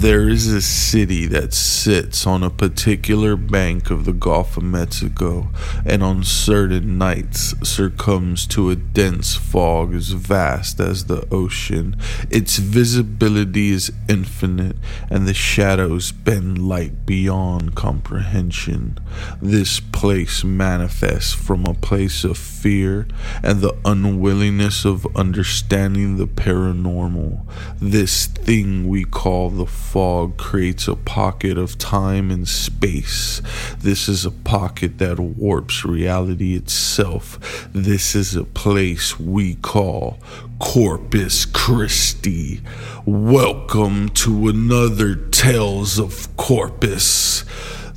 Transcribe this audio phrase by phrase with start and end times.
[0.00, 5.50] There is a city that sits on a particular bank of the Gulf of Mexico,
[5.84, 11.98] and on certain nights succumbs to a dense fog as vast as the ocean.
[12.30, 14.76] Its visibility is infinite,
[15.10, 18.98] and the shadows bend light beyond comprehension.
[19.42, 23.06] This place manifests from a place of fear
[23.42, 27.46] and the unwillingness of understanding the paranormal.
[27.78, 33.42] This thing we call the fog creates a pocket of time and space.
[33.76, 37.68] This is a pocket that warps reality itself.
[37.72, 40.20] This is a place we call
[40.60, 42.60] Corpus Christi.
[43.04, 47.44] Welcome to another Tales of Corpus.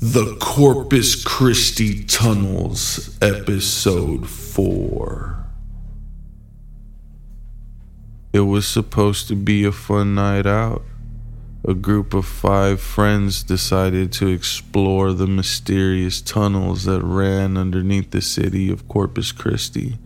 [0.00, 5.44] The Corpus Christi Tunnels, Episode 4.
[8.32, 10.82] It was supposed to be a fun night out.
[11.64, 18.20] A group of five friends decided to explore the mysterious tunnels that ran underneath the
[18.20, 19.96] city of Corpus Christi.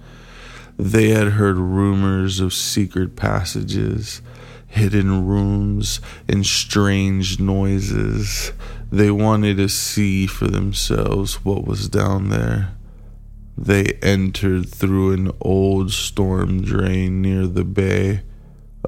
[0.77, 4.21] They had heard rumors of secret passages,
[4.67, 8.53] hidden rooms, and strange noises.
[8.93, 12.75] They wanted to see for themselves what was down there.
[13.57, 18.21] They entered through an old storm drain near the bay,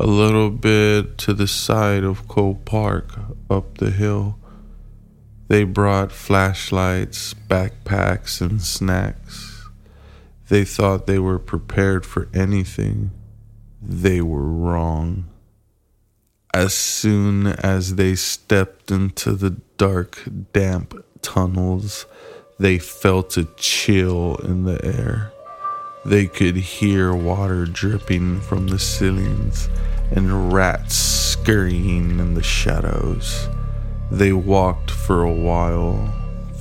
[0.00, 3.18] a little bit to the side of Cole Park
[3.50, 4.38] up the hill.
[5.48, 9.68] They brought flashlights, backpacks, and snacks.
[10.48, 13.10] They thought they were prepared for anything.
[13.82, 15.28] They were wrong.
[16.54, 22.06] As soon as they stepped into the dark, damp tunnels,
[22.60, 25.32] they felt a chill in the air.
[26.08, 29.68] They could hear water dripping from the ceilings
[30.10, 33.46] and rats scurrying in the shadows.
[34.10, 36.10] They walked for a while,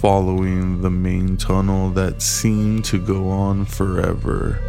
[0.02, 4.60] following the main tunnel that seemed to go on forever.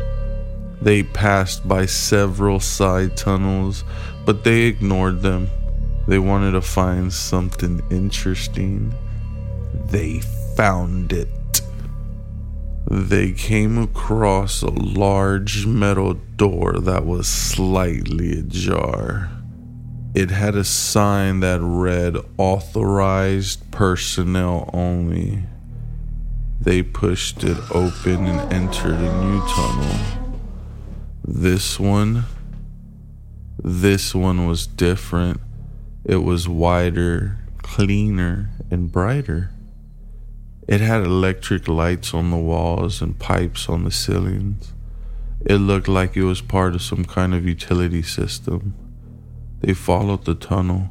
[0.81, 3.83] They passed by several side tunnels,
[4.25, 5.49] but they ignored them.
[6.07, 8.95] They wanted to find something interesting.
[9.91, 10.21] They
[10.55, 11.29] found it.
[12.91, 19.29] They came across a large metal door that was slightly ajar.
[20.15, 25.43] It had a sign that read authorized personnel only.
[26.63, 29.97] They pushed it open and entered a new tunnel.
[31.23, 32.25] This one,
[33.63, 35.43] this one was different.
[36.07, 39.51] It was wider, cleaner, and brighter.
[40.69, 44.75] It had electric lights on the walls and pipes on the ceilings.
[45.47, 48.75] It looked like it was part of some kind of utility system.
[49.61, 50.91] They followed the tunnel,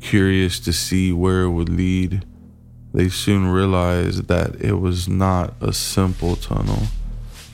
[0.00, 2.24] curious to see where it would lead.
[2.92, 6.88] They soon realized that it was not a simple tunnel,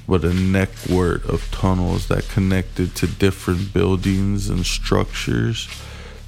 [0.08, 5.68] but a network of tunnels that connected to different buildings and structures.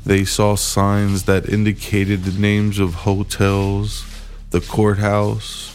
[0.04, 4.04] They saw signs that indicated the names of hotels,
[4.52, 5.74] the courthouse,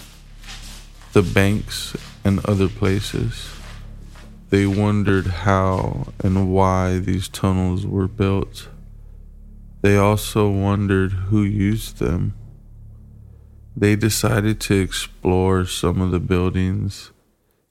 [1.13, 3.49] the banks, and other places.
[4.51, 8.69] They wondered how and why these tunnels were built.
[9.81, 12.35] They also wondered who used them.
[13.75, 17.11] They decided to explore some of the buildings.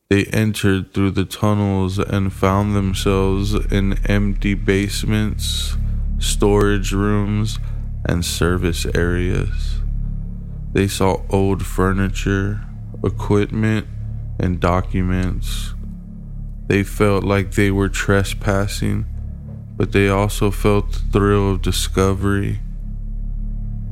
[0.09, 5.77] They entered through the tunnels and found themselves in empty basements,
[6.19, 7.61] storage rooms,
[8.05, 9.77] and service areas.
[10.76, 12.60] They saw old furniture,
[13.03, 13.87] equipment,
[14.38, 15.72] and documents.
[16.66, 19.06] They felt like they were trespassing,
[19.75, 22.60] but they also felt the thrill of discovery.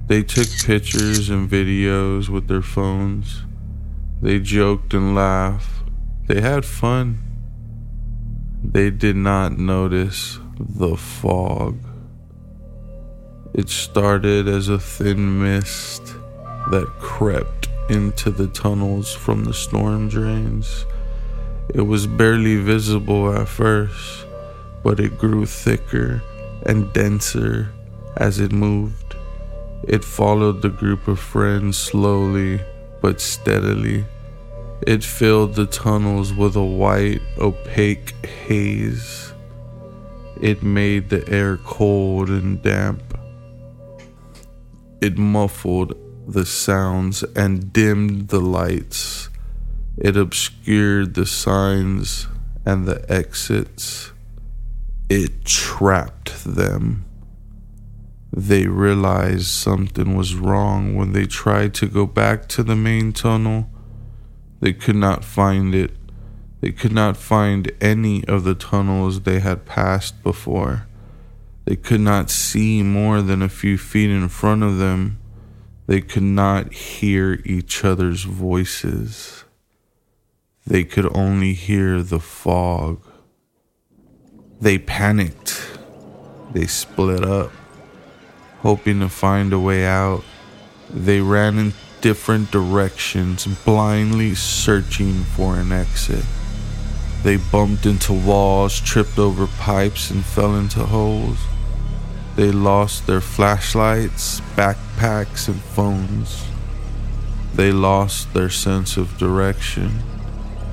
[0.09, 3.45] They took pictures and videos with their phones.
[4.21, 5.89] They joked and laughed.
[6.27, 7.23] They had fun.
[8.63, 11.79] They did not notice the fog.
[13.55, 16.17] It started as a thin mist
[16.71, 20.87] that crept into the tunnels from the storm drains.
[21.75, 24.27] It was barely visible at first,
[24.83, 26.23] but it grew thicker
[26.67, 27.73] and denser
[28.17, 29.17] as it moved.
[29.87, 32.61] It followed the group of friends slowly
[33.03, 34.05] but steadily.
[34.87, 39.33] It filled the tunnels with a white, opaque haze.
[40.41, 43.03] It made the air cold and damp.
[45.01, 45.95] It muffled
[46.27, 49.29] the sounds and dimmed the lights.
[49.97, 52.27] It obscured the signs
[52.65, 54.13] and the exits.
[55.09, 57.05] It trapped them.
[58.33, 63.71] They realized something was wrong when they tried to go back to the main tunnel.
[64.61, 65.93] They could not find it.
[66.61, 70.87] They could not find any of the tunnels they had passed before.
[71.67, 75.19] They could not see more than a few feet in front of them.
[75.87, 79.45] They could not hear each other's voices.
[80.67, 83.05] They could only hear the fog.
[84.61, 85.79] They panicked.
[86.53, 87.53] They split up
[88.65, 90.25] hoping to find a way out.
[90.89, 96.25] They ran in different directions, blindly searching for an exit.
[97.23, 101.39] They bumped into walls, tripped over pipes, and fell into holes.
[102.37, 106.45] They lost their flashlights, backpacks, and phones.
[107.55, 110.03] They lost their sense of direction,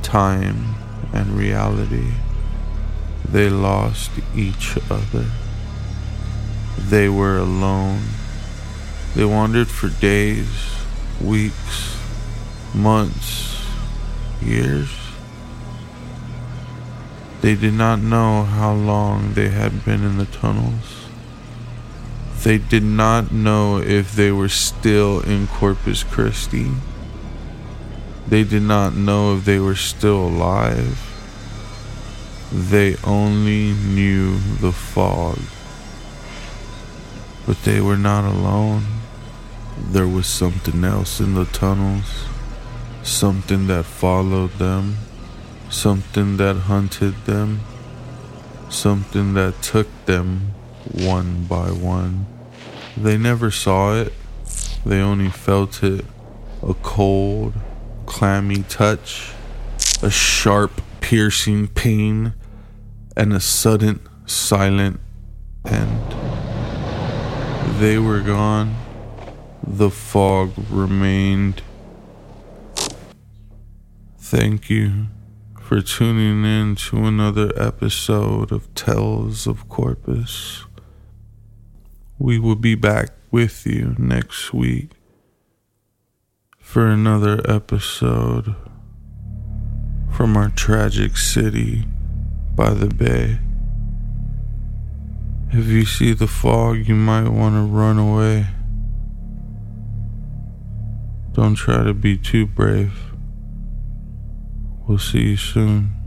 [0.02, 0.74] time,
[1.13, 2.13] and reality.
[3.30, 5.25] They lost each other.
[6.80, 8.02] They were alone.
[9.16, 10.50] They wandered for days,
[11.22, 11.96] weeks,
[12.74, 13.63] months,
[14.42, 14.90] years.
[17.42, 21.02] They did not know how long they had been in the tunnels.
[22.44, 26.72] They did not know if they were still in Corpus Christi.
[28.28, 30.98] They did not know if they were still alive.
[32.52, 35.38] They only knew the fog.
[37.46, 38.86] But they were not alone.
[39.78, 42.26] There was something else in the tunnels,
[43.04, 44.98] something that followed them,
[45.70, 47.60] something that hunted them,
[48.70, 50.56] something that took them
[50.92, 52.25] one by one.
[52.98, 54.13] They never saw it,
[54.86, 56.06] they only felt it
[56.63, 57.54] a cold,
[58.06, 59.33] clammy touch,
[60.01, 62.33] a sharp, piercing pain,
[63.18, 65.00] and a sudden, silent
[65.66, 66.12] end.
[67.80, 68.75] They were gone.
[69.66, 71.62] The fog remained.
[74.18, 75.07] Thank you
[75.60, 80.66] for tuning in to another episode of Tales of Corpus.
[82.22, 84.92] We will be back with you next week
[86.60, 88.56] for another episode
[90.12, 91.84] from our tragic city
[92.56, 93.40] by the bay.
[95.52, 98.46] If you see the fog, you might want to run away.
[101.34, 102.94] Don't try to be too brave.
[104.88, 106.00] We'll see you soon.